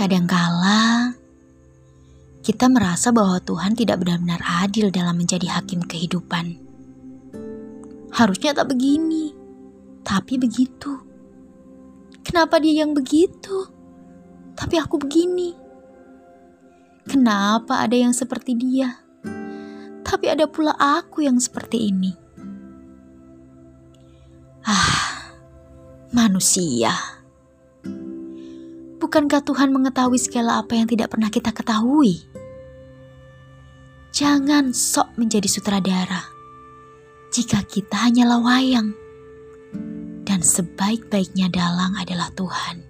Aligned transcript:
Kadangkala 0.00 1.12
kita 2.40 2.72
merasa 2.72 3.12
bahwa 3.12 3.36
Tuhan 3.36 3.76
tidak 3.76 4.00
benar-benar 4.00 4.40
adil 4.64 4.88
dalam 4.88 5.20
menjadi 5.20 5.60
hakim 5.60 5.84
kehidupan. 5.84 6.56
Harusnya 8.08 8.56
tak 8.56 8.72
begini, 8.72 9.36
tapi 10.00 10.40
begitu. 10.40 11.04
Kenapa 12.24 12.56
dia 12.64 12.80
yang 12.80 12.96
begitu, 12.96 13.68
tapi 14.56 14.80
aku 14.80 14.96
begini? 15.04 15.52
Kenapa 17.04 17.84
ada 17.84 18.00
yang 18.00 18.16
seperti 18.16 18.56
dia, 18.56 19.04
tapi 20.00 20.32
ada 20.32 20.48
pula 20.48 20.80
aku 20.80 21.28
yang 21.28 21.36
seperti 21.36 21.92
ini? 21.92 22.16
Ah, 24.64 25.28
manusia. 26.08 27.19
Bukankah 29.00 29.40
Tuhan 29.40 29.72
mengetahui 29.72 30.20
segala 30.20 30.60
apa 30.60 30.76
yang 30.76 30.84
tidak 30.84 31.16
pernah 31.16 31.32
kita 31.32 31.56
ketahui? 31.56 32.28
Jangan 34.12 34.76
sok 34.76 35.16
menjadi 35.16 35.48
sutradara 35.48 36.40
jika 37.30 37.62
kita 37.62 38.10
hanyalah 38.10 38.42
wayang, 38.42 38.90
dan 40.26 40.42
sebaik-baiknya 40.42 41.46
dalang 41.46 41.94
adalah 41.94 42.26
Tuhan. 42.34 42.89